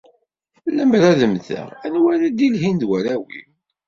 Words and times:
Lemmer 0.75 1.01
ad 1.11 1.21
mmteɣ, 1.29 1.67
anwa 1.85 2.07
ara 2.13 2.27
d-ilhin 2.37 2.77
d 2.81 2.83
warraw-iw? 2.89 3.45